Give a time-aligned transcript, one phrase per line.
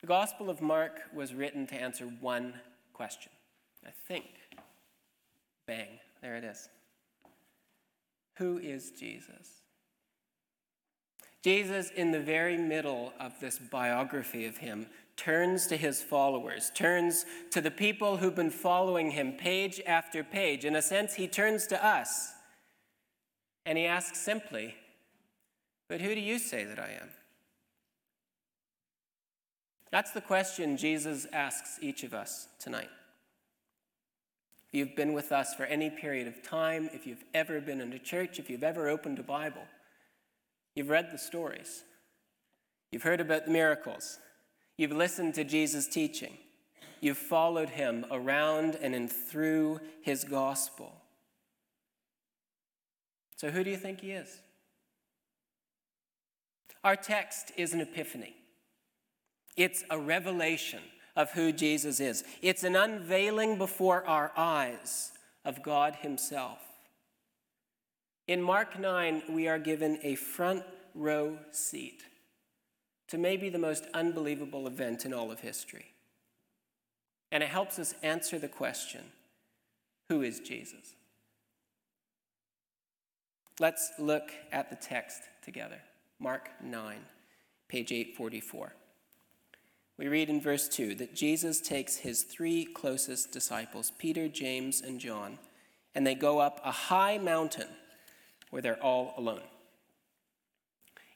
[0.00, 2.54] The Gospel of Mark was written to answer one
[2.92, 3.32] question.
[3.86, 4.26] I think.
[5.66, 6.68] Bang, there it is.
[8.36, 9.62] Who is Jesus?
[11.42, 14.86] Jesus, in the very middle of this biography of him,
[15.16, 20.64] turns to his followers, turns to the people who've been following him page after page.
[20.64, 22.32] In a sense, he turns to us
[23.66, 24.74] and he asks simply,
[25.88, 27.10] But who do you say that I am?
[29.90, 32.90] That's the question Jesus asks each of us tonight.
[34.68, 37.92] If you've been with us for any period of time, if you've ever been in
[37.92, 39.64] a church, if you've ever opened a Bible,
[40.76, 41.82] you've read the stories,
[42.92, 44.20] you've heard about the miracles,
[44.76, 46.38] you've listened to Jesus' teaching,
[47.00, 50.92] you've followed him around and in through his gospel.
[53.34, 54.38] So, who do you think he is?
[56.84, 58.36] Our text is an epiphany.
[59.60, 60.80] It's a revelation
[61.14, 65.12] of who Jesus is, it's an unveiling before our eyes
[65.44, 66.60] of God Himself.
[68.26, 70.62] In Mark 9, we are given a front
[70.94, 72.04] row seat
[73.08, 75.92] to maybe the most unbelievable event in all of history.
[77.30, 79.02] And it helps us answer the question
[80.08, 80.94] who is Jesus?
[83.58, 85.82] Let's look at the text together.
[86.18, 86.96] Mark 9,
[87.68, 88.72] page 844.
[90.00, 94.98] We read in verse 2 that Jesus takes his three closest disciples, Peter, James, and
[94.98, 95.38] John,
[95.94, 97.68] and they go up a high mountain
[98.48, 99.42] where they're all alone.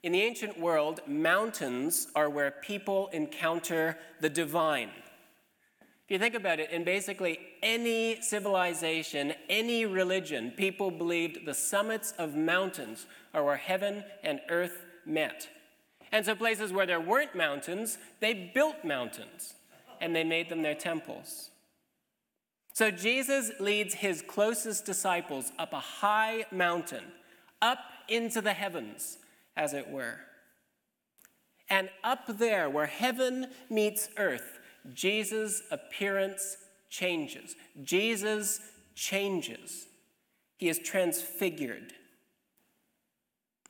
[0.03, 4.91] In the ancient world, mountains are where people encounter the divine.
[5.81, 12.13] If you think about it, in basically any civilization, any religion, people believed the summits
[12.19, 15.48] of mountains are where heaven and earth met.
[16.15, 19.55] And so, places where there weren't mountains, they built mountains
[20.01, 21.51] and they made them their temples.
[22.73, 27.02] So, Jesus leads his closest disciples up a high mountain,
[27.61, 29.19] up into the heavens,
[29.57, 30.20] as it were.
[31.69, 34.61] And up there, where heaven meets earth,
[34.95, 36.58] Jesus' appearance
[36.91, 37.57] changes.
[37.83, 38.61] Jesus
[38.95, 39.89] changes.
[40.58, 41.92] He is transfigured.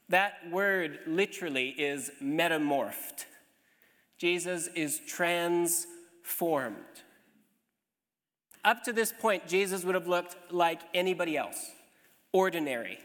[0.09, 3.25] That word literally is metamorphed.
[4.19, 6.77] Jesus is transformed.
[8.65, 11.71] Up to this point, Jesus would have looked like anybody else
[12.33, 12.99] ordinary,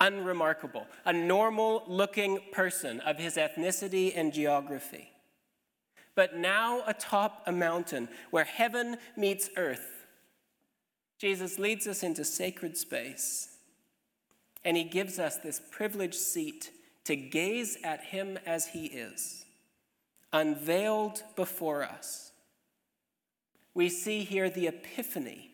[0.00, 5.10] unremarkable, a normal looking person of his ethnicity and geography.
[6.14, 10.06] But now, atop a mountain where heaven meets earth,
[11.18, 13.57] Jesus leads us into sacred space
[14.64, 16.70] and he gives us this privileged seat
[17.04, 19.46] to gaze at him as he is,
[20.32, 22.32] unveiled before us.
[23.74, 25.50] We see here the epiphany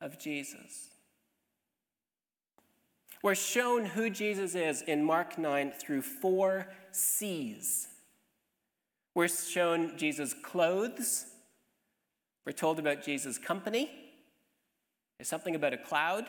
[0.00, 0.90] of Jesus.
[3.22, 7.88] We're shown who Jesus is in Mark 9 through four C's.
[9.14, 11.26] We're shown Jesus' clothes.
[12.44, 13.90] We're told about Jesus' company.
[15.16, 16.26] There's something about a cloud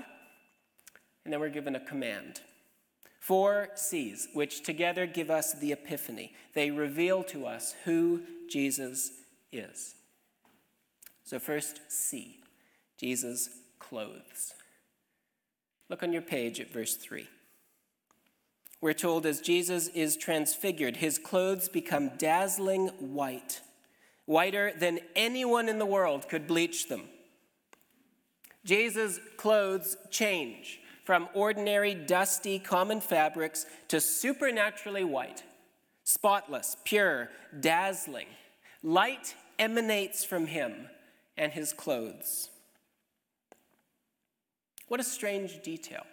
[1.26, 2.40] and then we're given a command.
[3.20, 6.34] Four C's, which together give us the epiphany.
[6.54, 9.12] They reveal to us who Jesus
[9.52, 9.96] is.
[11.24, 12.38] So, first, C,
[13.00, 13.50] Jesus'
[13.80, 14.54] clothes.
[15.90, 17.28] Look on your page at verse 3.
[18.80, 23.62] We're told as Jesus is transfigured, his clothes become dazzling white,
[24.26, 27.06] whiter than anyone in the world could bleach them.
[28.64, 35.44] Jesus' clothes change from ordinary, dusty, common fabrics to supernaturally white,
[36.04, 37.30] spotless, pure,
[37.60, 38.28] dazzling.
[38.84, 40.90] Light emanates from him
[41.38, 42.50] and his clothes.
[44.88, 46.06] What a strange detail.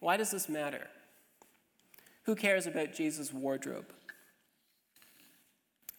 [0.00, 0.86] Why does this matter?
[2.24, 3.92] Who cares about Jesus' wardrobe?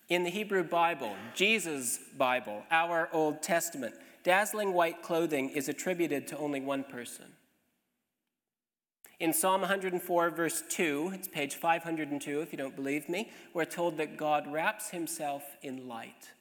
[0.07, 3.95] In the Hebrew Bible, Jesus' Bible, our Old Testament,
[4.27, 7.23] dazzling white clothing is attributed to only one person.
[9.21, 13.95] In Psalm 104, verse 2, it's page 502 if you don't believe me, we're told
[13.95, 16.33] that God wraps himself in light.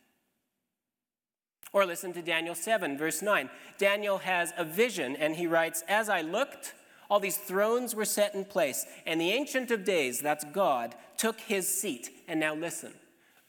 [1.73, 3.49] Or listen to Daniel 7, verse 9.
[3.79, 6.75] Daniel has a vision and he writes, As I looked,
[7.09, 11.39] all these thrones were set in place, and the Ancient of Days, that's God, took
[11.39, 12.11] his seat.
[12.27, 12.95] And now listen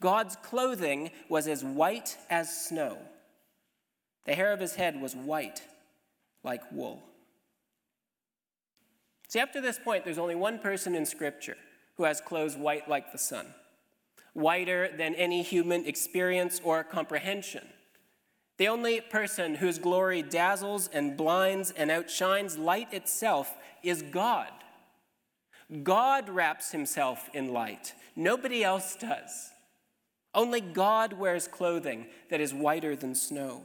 [0.00, 2.98] God's clothing was as white as snow
[4.24, 5.62] the hair of his head was white
[6.44, 7.02] like wool.
[9.28, 11.56] See, up to this point, there's only one person in Scripture
[11.96, 13.46] who has clothes white like the sun.
[14.38, 17.66] whiter than any human experience or comprehension.
[18.56, 24.50] The only person whose glory dazzles and blinds and outshines light itself is God.
[25.82, 27.94] God wraps himself in light.
[28.16, 29.50] Nobody else does.
[30.34, 33.62] Only God wears clothing that is whiter than snow.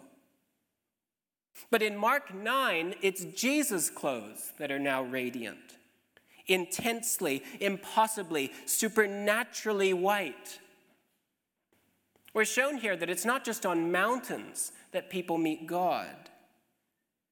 [1.70, 5.78] But in Mark 9, it's Jesus' clothes that are now radiant,
[6.48, 10.60] intensely, impossibly, supernaturally white.
[12.34, 16.30] We're shown here that it's not just on mountains that people meet God.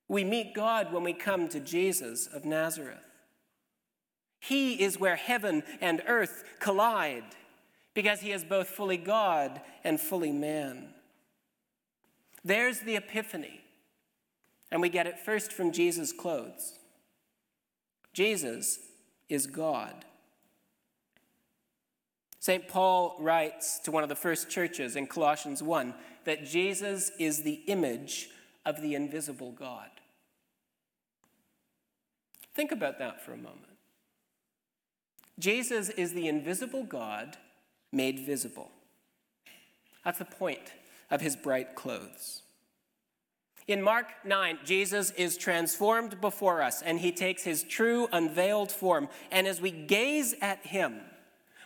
[0.07, 2.97] We meet God when we come to Jesus of Nazareth.
[4.39, 7.23] He is where heaven and earth collide
[7.93, 10.89] because he is both fully God and fully man.
[12.43, 13.60] There's the epiphany,
[14.71, 16.79] and we get it first from Jesus' clothes.
[18.13, 18.79] Jesus
[19.29, 20.05] is God.
[22.39, 22.67] St.
[22.67, 25.93] Paul writes to one of the first churches in Colossians 1
[26.25, 28.29] that Jesus is the image
[28.65, 29.89] of the invisible God.
[32.55, 33.77] Think about that for a moment.
[35.39, 37.37] Jesus is the invisible God
[37.91, 38.71] made visible.
[40.03, 40.73] That's the point
[41.09, 42.41] of his bright clothes.
[43.67, 49.07] In Mark 9, Jesus is transformed before us and he takes his true unveiled form.
[49.31, 51.01] And as we gaze at him,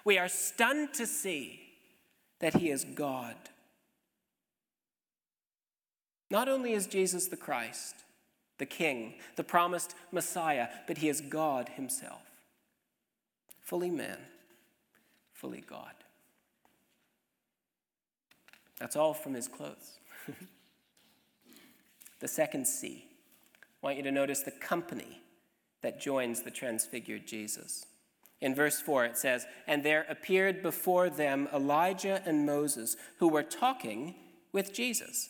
[0.03, 1.61] we are stunned to see
[2.39, 3.35] that he is God.
[6.29, 7.95] Not only is Jesus the Christ,
[8.57, 12.23] the King, the promised Messiah, but he is God himself,
[13.61, 14.17] fully man,
[15.33, 15.93] fully God.
[18.79, 19.99] That's all from his clothes.
[22.25, 23.05] the second C.
[23.53, 25.21] I want you to notice the company
[25.83, 27.85] that joins the transfigured Jesus.
[28.41, 33.43] In verse 4, it says, And there appeared before them Elijah and Moses, who were
[33.43, 34.15] talking
[34.51, 35.29] with Jesus.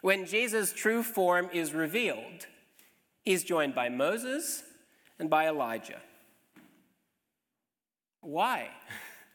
[0.00, 2.46] When Jesus' true form is revealed,
[3.24, 4.62] he's joined by Moses
[5.18, 6.02] and by Elijah.
[8.20, 8.68] Why?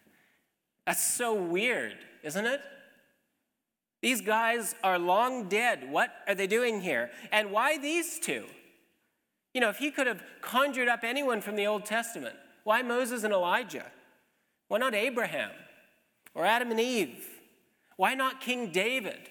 [0.85, 2.61] That's so weird isn't it?
[4.01, 5.91] These guys are long dead.
[5.91, 7.11] What are they doing here?
[7.31, 8.45] And why these two?
[9.53, 13.23] You know, if he could have conjured up anyone from the Old Testament, why Moses
[13.23, 13.85] and Elijah?
[14.67, 15.51] Why not Abraham
[16.33, 17.27] or Adam and Eve?
[17.97, 19.29] Why not King David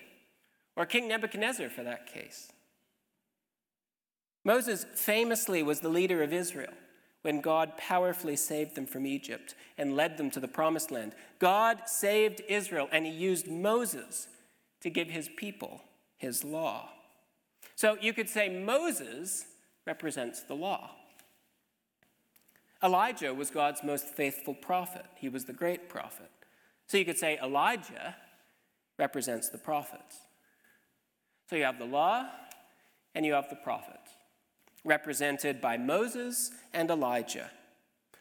[0.77, 2.53] or King Nebuchadnezzar for that case?
[4.45, 6.73] Moses famously was the leader of Israel
[7.23, 11.13] when God powerfully saved them from Egypt and led them to the promised land.
[11.39, 14.29] God saved Israel, and he used Moses
[14.81, 15.83] to give his people
[16.17, 16.89] his law.
[17.77, 19.47] So you could say Moses
[19.87, 20.91] represents the law.
[22.83, 26.31] Elijah was God's most faithful prophet, he was the great prophet.
[26.87, 28.17] So you could say Elijah
[28.99, 30.17] represents the prophets.
[31.49, 32.27] So you have the law
[33.15, 34.11] and you have the prophets
[34.85, 37.51] represented by Moses and Elijah,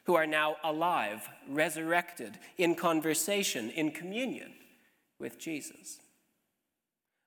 [0.05, 4.53] who are now alive, resurrected, in conversation, in communion
[5.19, 5.99] with Jesus.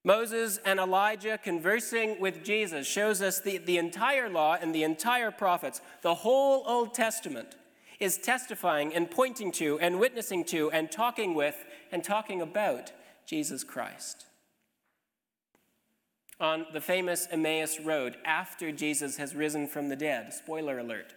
[0.05, 5.31] Moses and Elijah conversing with Jesus shows us the, the entire law and the entire
[5.31, 7.55] prophets, the whole Old Testament
[8.01, 12.91] is testifying and pointing to and witnessing to and talking with and talking about
[13.27, 14.27] Jesus Christ
[16.41, 20.33] on the famous Emmaus Road after Jesus has risen from the dead.
[20.33, 21.15] Spoiler alert.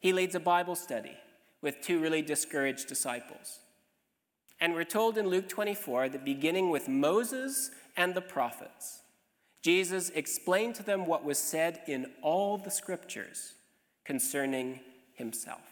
[0.00, 1.16] He leads a Bible study
[1.62, 3.60] with two really discouraged disciples.
[4.60, 9.02] And we're told in Luke 24 that beginning with Moses and the prophets,
[9.62, 13.54] Jesus explained to them what was said in all the scriptures
[14.04, 14.80] concerning
[15.14, 15.62] himself.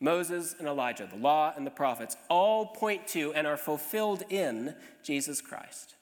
[0.00, 4.74] Moses and Elijah, the law and the prophets, all point to and are fulfilled in
[5.02, 5.94] Jesus Christ.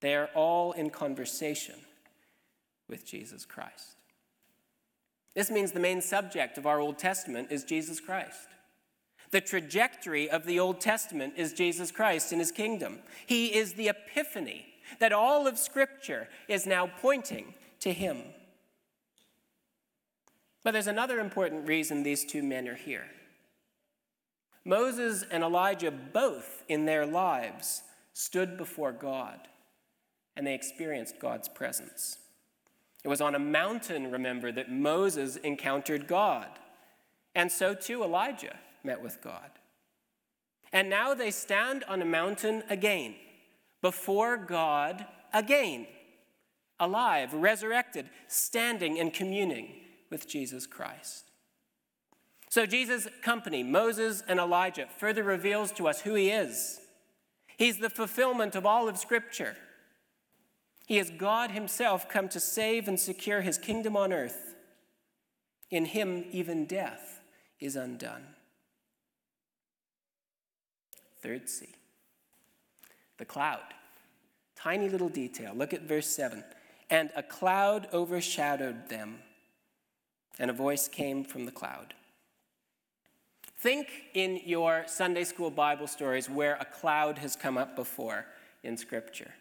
[0.00, 1.76] They are all in conversation
[2.88, 3.96] with Jesus Christ.
[5.34, 8.48] This means the main subject of our Old Testament is Jesus Christ.
[9.36, 13.00] The trajectory of the Old Testament is Jesus Christ and his kingdom.
[13.26, 14.64] He is the epiphany
[14.98, 18.22] that all of Scripture is now pointing to him.
[20.64, 23.08] But there's another important reason these two men are here.
[24.64, 27.82] Moses and Elijah both in their lives
[28.14, 29.48] stood before God
[30.34, 32.16] and they experienced God's presence.
[33.04, 36.48] It was on a mountain, remember, that Moses encountered God.
[37.34, 39.50] And so too Elijah met with God.
[40.72, 43.14] And now they stand on a mountain again,
[43.82, 45.86] before God again,
[46.80, 49.68] alive, resurrected, standing and communing
[50.10, 51.30] with Jesus Christ.
[52.48, 56.80] So, Jesus' company, Moses and Elijah, further reveals to us who he is.
[57.56, 59.56] He's the fulfillment of all of Scripture.
[60.86, 64.54] He is God Himself come to save and secure His kingdom on earth.
[65.70, 67.20] In Him, even death
[67.58, 68.35] is undone.
[71.22, 71.68] Third C,
[73.18, 73.60] the cloud.
[74.54, 75.52] Tiny little detail.
[75.54, 76.42] Look at verse 7.
[76.88, 79.18] And a cloud overshadowed them,
[80.38, 81.94] and a voice came from the cloud.
[83.58, 88.26] Think in your Sunday school Bible stories where a cloud has come up before
[88.62, 89.32] in Scripture.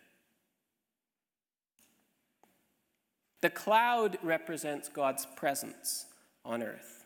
[3.42, 6.06] The cloud represents God's presence
[6.44, 7.06] on earth.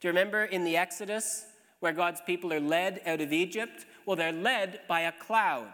[0.00, 1.46] Do you remember in the Exodus
[1.84, 3.84] where God's people are led out of Egypt?
[4.06, 5.68] Well, they're led by a cloud.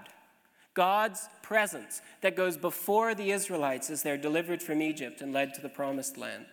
[0.75, 5.61] God's presence that goes before the Israelites as they're delivered from Egypt and led to
[5.61, 6.47] the promised land.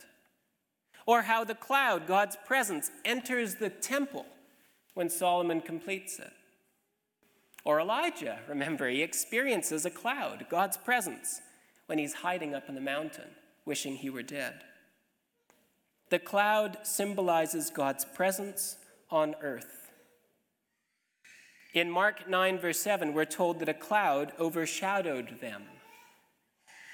[1.08, 4.28] Or how the cloud, God's presence, enters the temple
[4.94, 6.34] when Solomon completes it.
[7.66, 11.42] Or Elijah, remember, he experiences a cloud, God's presence,
[11.88, 13.32] when he's hiding up in the mountain,
[13.66, 14.62] wishing he were dead.
[16.12, 18.78] The cloud symbolizes God's presence
[19.10, 19.92] on earth.
[21.74, 25.64] In Mark 9, verse 7, we're told that a cloud overshadowed them.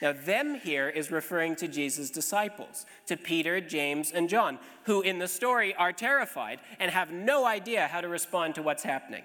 [0.01, 5.19] Now, them here is referring to Jesus' disciples, to Peter, James, and John, who in
[5.19, 9.23] the story are terrified and have no idea how to respond to what's happening.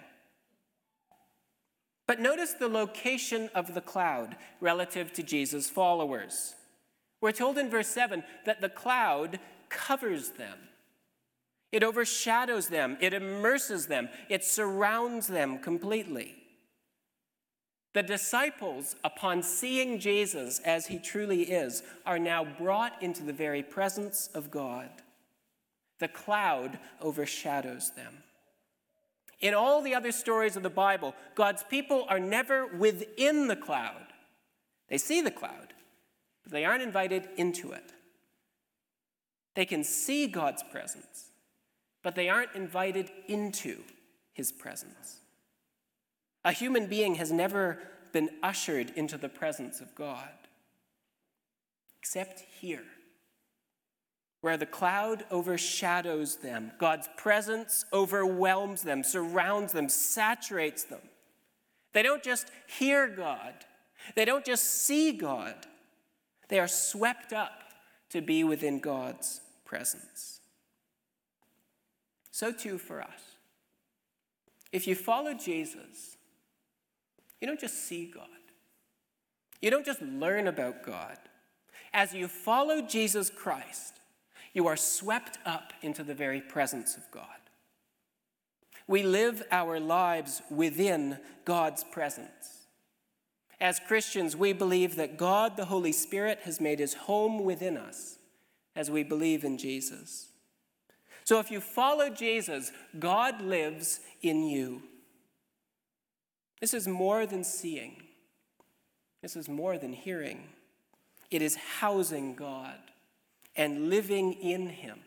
[2.06, 6.54] But notice the location of the cloud relative to Jesus' followers.
[7.20, 10.58] We're told in verse 7 that the cloud covers them.
[11.70, 16.34] It overshadows them, it immerses them, it surrounds them completely.
[17.94, 23.62] The disciples, upon seeing Jesus as he truly is, are now brought into the very
[23.62, 24.88] presence of God.
[25.98, 28.22] The cloud overshadows them.
[29.40, 34.06] In all the other stories of the Bible, God's people are never within the cloud.
[34.88, 35.74] They see the cloud,
[36.42, 37.92] but they aren't invited into it.
[39.54, 41.30] They can see God's presence,
[42.08, 43.82] but they aren't invited into
[44.32, 45.18] his presence.
[46.42, 47.80] A human being has never
[48.14, 50.30] been ushered into the presence of God,
[51.98, 52.86] except here,
[54.40, 56.72] where the cloud overshadows them.
[56.78, 61.02] God's presence overwhelms them, surrounds them, saturates them.
[61.92, 63.52] They don't just hear God,
[64.14, 65.66] they don't just see God,
[66.48, 67.64] they are swept up
[68.08, 70.37] to be within God's presence.
[72.38, 73.34] So, too, for us.
[74.70, 76.16] If you follow Jesus,
[77.40, 78.28] you don't just see God,
[79.60, 81.18] you don't just learn about God.
[81.92, 83.94] As you follow Jesus Christ,
[84.54, 87.26] you are swept up into the very presence of God.
[88.86, 92.68] We live our lives within God's presence.
[93.60, 98.18] As Christians, we believe that God, the Holy Spirit, has made his home within us
[98.76, 100.28] as we believe in Jesus.
[101.28, 104.80] So if you follow Jesus, God lives in you.
[106.58, 108.02] This is more than seeing,
[109.20, 110.44] this is more than hearing.
[111.30, 112.78] It is housing God
[113.54, 115.00] and living in Him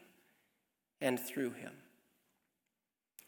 [1.01, 1.71] and through Him.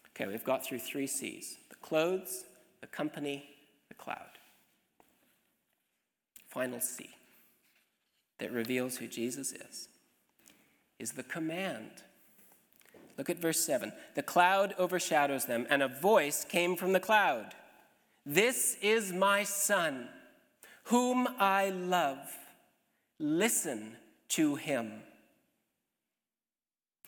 [0.09, 2.43] Okay, we've got through three C's the clothes,
[2.81, 3.43] the company,
[3.87, 4.37] the cloud.
[6.47, 7.09] Final C
[8.37, 9.87] that reveals who Jesus is
[10.99, 12.03] is the command.
[13.17, 13.93] Look at verse 7.
[14.15, 17.53] The cloud overshadows them, and a voice came from the cloud.
[18.25, 20.07] This is my son,
[20.85, 22.17] whom I love.
[23.19, 23.97] Listen
[24.29, 25.03] to him.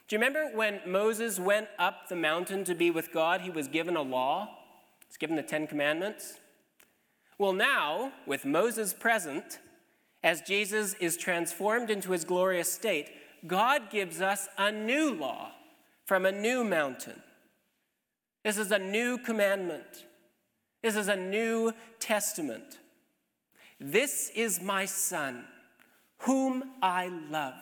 [0.08, 3.42] Do you remember when Moses went up the mountain to be with God?
[3.42, 4.50] He was given a law,
[5.08, 6.40] he's given the Ten Commandments.
[7.40, 9.60] Well, now, with Moses present,
[10.24, 13.10] as Jesus is transformed into his glorious state,
[13.48, 15.52] God gives us a new law
[16.06, 17.22] from a new mountain.
[18.44, 20.06] This is a new commandment.
[20.84, 22.78] This is a new testament.
[23.80, 25.46] This is my son,
[26.20, 27.56] whom I love.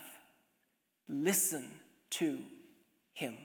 [1.08, 1.70] Listen
[2.12, 2.40] to
[3.14, 3.38] him.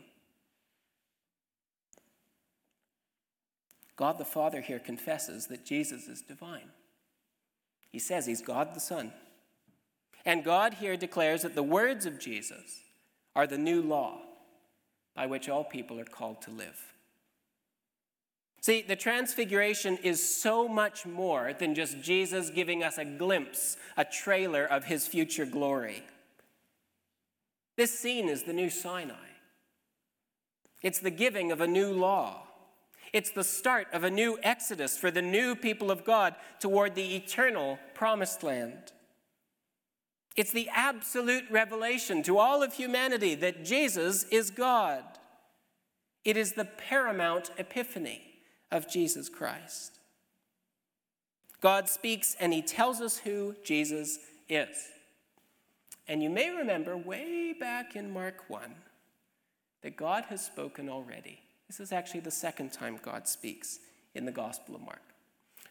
[3.97, 6.71] God the Father here confesses that Jesus is divine.
[7.91, 9.13] He says he's God the Son.
[10.25, 12.83] And God here declares that the words of Jesus
[13.35, 14.21] are the new law
[15.19, 16.95] by which all people are called to live.
[18.61, 24.05] See, the transfiguration is so much more than just Jesus giving us a glimpse, a
[24.05, 26.05] trailer of his future glory.
[27.77, 29.31] This scene is the new Sinai.
[30.85, 32.45] It's the giving of a new law.
[33.13, 37.17] It's the start of a new exodus for the new people of God toward the
[37.17, 38.93] eternal promised land.
[40.39, 45.03] It's the absolute revelation to all of humanity that Jesus is God.
[46.25, 48.23] It is the paramount epiphany
[48.71, 49.99] of Jesus Christ.
[51.61, 54.77] God speaks and he tells us who Jesus is.
[56.07, 58.77] And you may remember way back in Mark 1
[59.83, 61.41] that God has spoken already.
[61.67, 63.81] This is actually the second time God speaks
[64.15, 65.08] in the Gospel of Mark.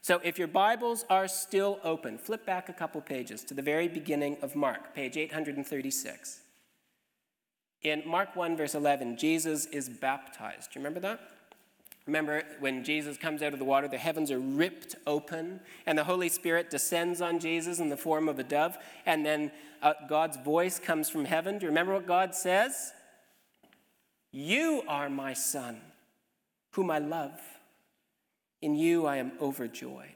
[0.08, 3.90] So if your Bibles are still open, flip back a couple pages to the very
[3.90, 6.40] beginning of Mark, page 836.
[7.82, 10.72] In Mark 1, verse 11, Jesus is baptized.
[10.72, 11.20] Do you remember that?
[12.06, 16.06] Remember when Jesus comes out of the water, the heavens are ripped open, and the
[16.06, 20.38] Holy Spirit descends on Jesus in the form of a dove, and then uh, God's
[20.38, 21.58] voice comes from heaven.
[21.58, 22.94] Do you remember what God says?
[24.32, 25.82] You are my son,
[26.72, 27.42] whom I love.
[28.62, 30.10] In you I am overjoyed.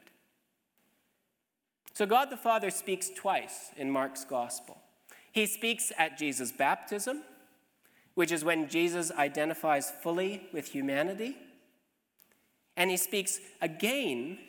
[1.93, 4.77] So God the Father speaks twice in Mark's gospel.
[5.31, 7.21] He speaks at Jesus' baptism,
[8.15, 11.37] which is when Jesus identifies fully with humanity.
[12.75, 14.39] And he speaks again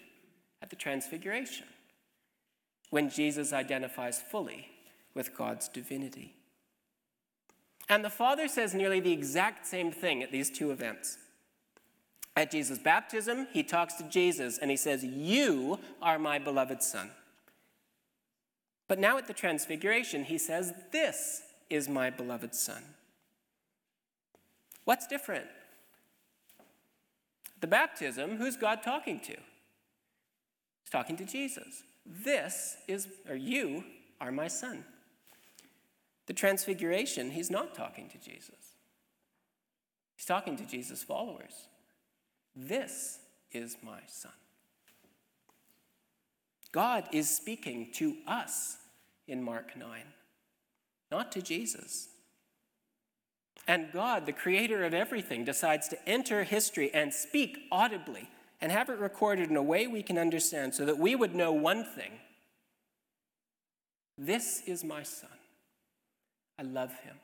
[0.63, 1.67] at the Transfiguration,
[2.91, 4.69] when Jesus identifies fully
[5.15, 6.35] with God's divinity.
[7.89, 11.19] And the Father says nearly the exact same thing at these two events.
[12.37, 17.11] At Jesus' baptism, he talks to Jesus and he says, You are my beloved Son.
[18.89, 22.83] But now at the Transfiguration, he says, This is my beloved Son.
[24.85, 25.47] What's different?
[27.61, 29.33] The baptism, who's God talking to?
[29.33, 31.85] He's talking to Jesus.
[32.05, 33.85] This is, or you
[34.21, 34.85] are my son.
[36.27, 38.77] The transfiguration, he's not talking to Jesus.
[40.17, 41.69] He's talking to Jesus' followers.
[42.55, 43.19] This
[43.53, 44.33] is my son.
[46.73, 48.79] God is speaking to us
[49.29, 49.89] in Mark 9,
[51.11, 52.09] not to Jesus.
[53.69, 58.29] And God, the creator of everything, decides to enter history and speak audibly
[58.61, 61.53] and have it recorded in a way we can understand so that we would know
[61.53, 62.13] one thing
[64.19, 65.31] This is my son.
[66.59, 67.17] I love him.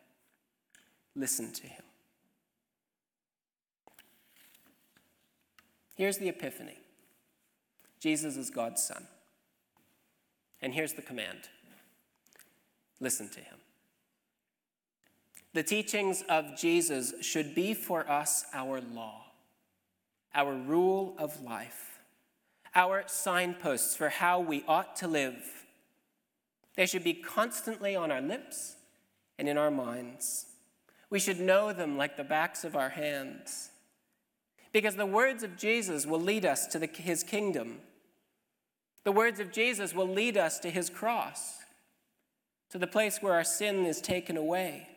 [1.14, 1.83] Listen to him.
[5.99, 6.79] Here's the epiphany
[8.01, 9.09] Jesus is God's son.
[10.63, 11.41] And here's the command
[13.01, 13.59] listen to him.
[15.55, 19.25] The teachings of Jesus should be for us our law,
[20.35, 21.99] our rule of life,
[22.77, 25.65] our signposts for how we ought to live.
[26.77, 28.77] They should be constantly on our lips
[29.37, 30.47] and in our minds.
[31.11, 33.71] We should know them like the backs of our hands.
[34.73, 37.79] Because the words of Jesus will lead us to the, his kingdom.
[39.05, 41.59] The words of Jesus will lead us to his cross,
[42.71, 44.89] to the place where our sin is taken away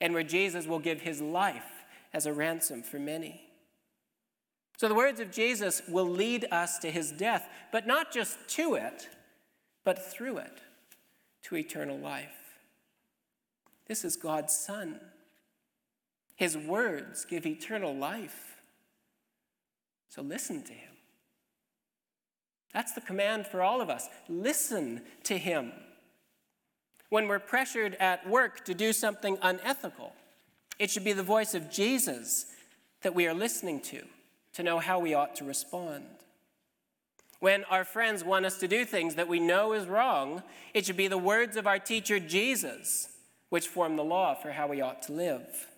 [0.00, 3.42] and where Jesus will give his life as a ransom for many.
[4.78, 8.74] So the words of Jesus will lead us to his death, but not just to
[8.74, 9.08] it,
[9.84, 10.60] but through it
[11.44, 12.58] to eternal life.
[13.86, 14.98] This is God's Son.
[16.34, 18.51] His words give eternal life.
[20.14, 20.92] So listen to him.
[22.74, 24.10] That's the command for all of us.
[24.28, 25.72] Listen to him
[27.08, 30.12] when we're pressured at work to do something unethical.
[30.78, 32.44] It should be the voice of Jesus
[33.00, 34.02] that we are listening to
[34.52, 36.04] to know how we ought to respond.
[37.40, 40.42] When our friends want us to do things that we know is wrong,
[40.74, 43.08] it should be the words of our teacher Jesus
[43.48, 45.68] which form the law for how we ought to live.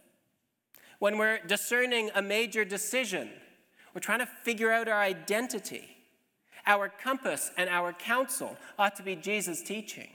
[0.98, 3.30] When we're discerning a major decision,
[3.94, 5.88] we're trying to figure out our identity.
[6.66, 10.08] Our compass and our counsel ought to be Jesus' teaching.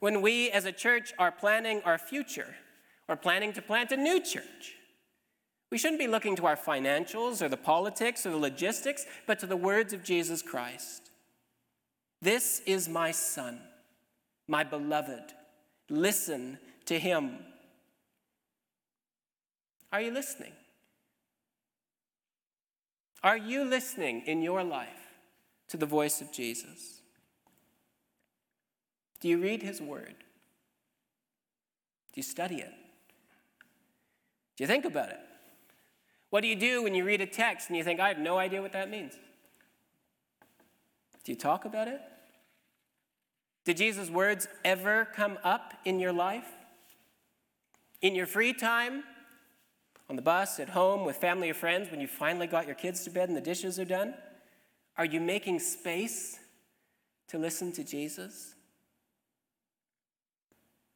[0.00, 2.54] When we as a church are planning our future
[3.08, 4.74] or planning to plant a new church,
[5.70, 9.46] we shouldn't be looking to our financials or the politics or the logistics, but to
[9.46, 11.10] the words of Jesus Christ.
[12.20, 13.60] This is my son,
[14.46, 15.32] my beloved.
[15.88, 17.38] Listen to him.
[19.92, 20.52] Are you listening?
[23.24, 25.14] Are you listening in your life
[25.68, 27.00] to the voice of Jesus?
[29.20, 30.14] Do you read his word?
[32.12, 32.72] Do you study it?
[34.56, 35.20] Do you think about it?
[36.28, 38.36] What do you do when you read a text and you think, I have no
[38.36, 39.14] idea what that means?
[41.24, 42.02] Do you talk about it?
[43.64, 46.48] Did Jesus' words ever come up in your life?
[48.02, 49.02] In your free time?
[50.14, 53.02] On the bus, at home, with family or friends, when you finally got your kids
[53.02, 54.14] to bed and the dishes are done?
[54.96, 56.38] Are you making space
[57.26, 58.54] to listen to Jesus?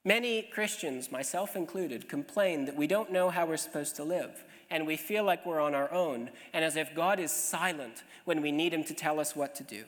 [0.04, 4.86] Many Christians, myself included, complain that we don't know how we're supposed to live, and
[4.86, 8.52] we feel like we're on our own, and as if God is silent when we
[8.52, 9.82] need Him to tell us what to do.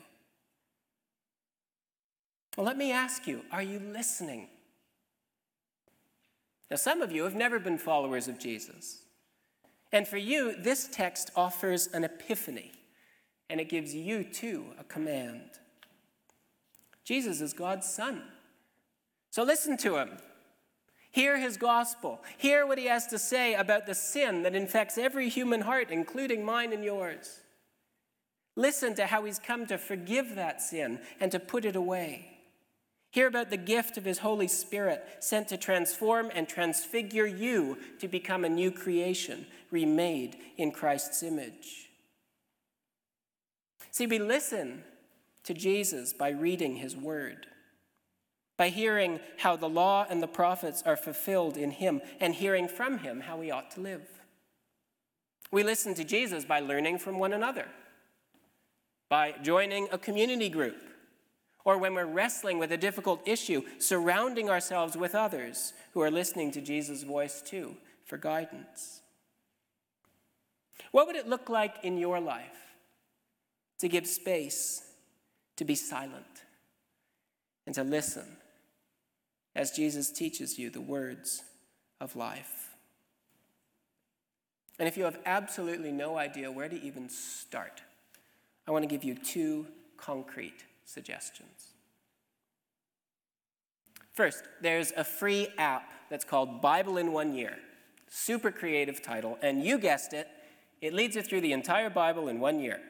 [2.56, 4.48] Well, let me ask you are you listening?
[6.68, 9.04] Now, some of you have never been followers of Jesus.
[9.92, 12.72] And for you, this text offers an epiphany,
[13.48, 15.50] and it gives you too a command.
[17.04, 18.22] Jesus is God's Son.
[19.30, 20.18] So listen to him.
[21.10, 22.20] Hear his gospel.
[22.38, 26.44] Hear what he has to say about the sin that infects every human heart, including
[26.44, 27.40] mine and yours.
[28.54, 32.39] Listen to how he's come to forgive that sin and to put it away.
[33.12, 38.06] Hear about the gift of His Holy Spirit sent to transform and transfigure you to
[38.06, 41.90] become a new creation, remade in Christ's image.
[43.90, 44.84] See, we listen
[45.42, 47.48] to Jesus by reading His Word,
[48.56, 52.98] by hearing how the law and the prophets are fulfilled in Him, and hearing from
[52.98, 54.06] Him how we ought to live.
[55.50, 57.66] We listen to Jesus by learning from one another,
[59.08, 60.76] by joining a community group
[61.64, 66.50] or when we're wrestling with a difficult issue, surrounding ourselves with others who are listening
[66.52, 69.02] to Jesus' voice too for guidance.
[70.90, 72.74] What would it look like in your life
[73.78, 74.82] to give space,
[75.56, 76.44] to be silent,
[77.66, 78.36] and to listen
[79.54, 81.44] as Jesus teaches you the words
[82.00, 82.70] of life?
[84.78, 87.82] And if you have absolutely no idea where to even start,
[88.66, 89.66] I want to give you two
[89.98, 91.74] concrete suggestions.
[94.12, 97.56] First, there's a free app that's called Bible in One Year.
[98.08, 100.26] Super creative title, and you guessed it,
[100.80, 102.80] it leads you through the entire Bible in one year.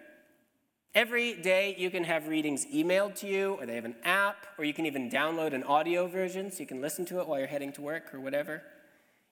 [0.94, 4.64] Every day you can have readings emailed to you, or they have an app, or
[4.64, 7.48] you can even download an audio version so you can listen to it while you're
[7.48, 8.62] heading to work or whatever.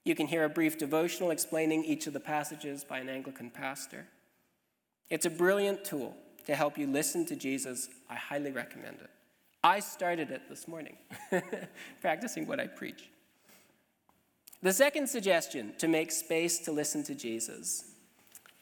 [0.05, 4.05] You can hear a brief devotional explaining each of the passages by an Anglican pastor.
[5.09, 6.15] It's a brilliant tool
[6.49, 9.09] to help you listen to Jesus, I highly recommend it.
[9.63, 10.97] I started it this morning,
[12.01, 13.07] practicing what I preach.
[14.63, 17.83] The second suggestion to make space to listen to Jesus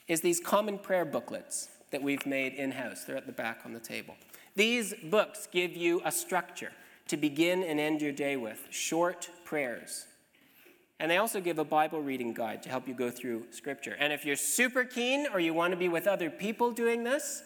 [0.09, 3.05] is these common prayer booklets that we've made in house.
[3.05, 4.15] They're at the back on the table.
[4.57, 6.73] These books give you a structure
[7.07, 10.07] to begin and end your day with, short prayers
[10.99, 13.95] and they also give a Bible reading guide to help you go through Scripture.
[13.99, 17.43] And if you're super keen or you want to be with other people doing this,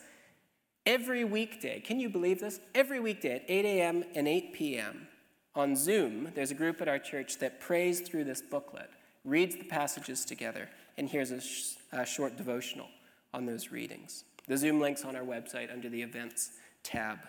[0.86, 2.60] every weekday, can you believe this?
[2.74, 4.04] Every weekday at 8 a.m.
[4.16, 5.08] and 8 p.m.
[5.56, 8.90] on Zoom, there's a group at our church that prays through this booklet,
[9.24, 12.88] reads the passages together, and here's a, sh- a short devotional
[13.34, 14.24] on those readings.
[14.48, 16.52] The Zoom link's on our website under the Events
[16.84, 17.20] tab,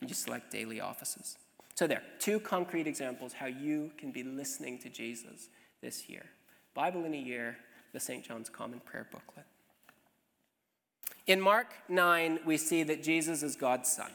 [0.00, 1.36] and you select Daily Offices.
[1.74, 5.48] So, there, two concrete examples how you can be listening to Jesus
[5.80, 6.24] this year.
[6.74, 7.56] Bible in a Year,
[7.92, 8.24] the St.
[8.24, 9.46] John's Common Prayer Booklet.
[11.26, 14.10] In Mark 9, we see that Jesus is God's Son.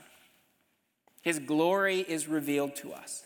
[1.22, 3.24] His glory is revealed to us.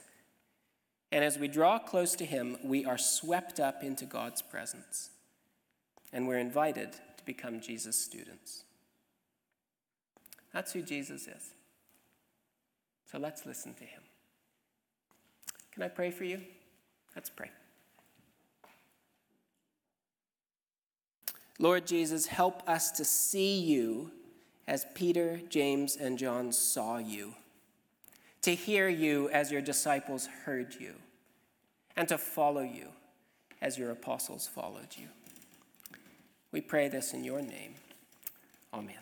[1.12, 5.10] And as we draw close to Him, we are swept up into God's presence.
[6.14, 8.64] And we're invited to become Jesus' students.
[10.54, 11.54] That's who Jesus is.
[13.12, 14.02] So let's listen to Him.
[15.74, 16.42] Can I pray for you?
[17.16, 17.50] Let's pray.
[21.62, 24.10] Lord Jesus, help us to see you
[24.68, 27.36] as Peter, James, and John saw you,
[28.42, 30.96] to hear you as your disciples heard you,
[31.96, 32.88] and to follow you
[33.62, 35.08] as your apostles followed you.
[36.52, 37.76] We pray this in your name.
[38.74, 39.01] Amen.